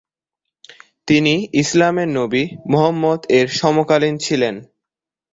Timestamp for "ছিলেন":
4.17-4.55